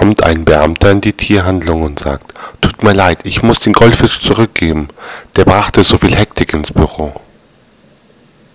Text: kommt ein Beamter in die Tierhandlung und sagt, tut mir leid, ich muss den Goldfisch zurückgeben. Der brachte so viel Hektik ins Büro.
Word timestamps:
kommt 0.00 0.24
ein 0.24 0.46
Beamter 0.46 0.92
in 0.92 1.02
die 1.02 1.12
Tierhandlung 1.12 1.82
und 1.82 1.98
sagt, 1.98 2.32
tut 2.62 2.82
mir 2.82 2.94
leid, 2.94 3.18
ich 3.24 3.42
muss 3.42 3.58
den 3.58 3.74
Goldfisch 3.74 4.18
zurückgeben. 4.20 4.88
Der 5.36 5.44
brachte 5.44 5.84
so 5.84 5.98
viel 5.98 6.16
Hektik 6.16 6.54
ins 6.54 6.72
Büro. 6.72 7.20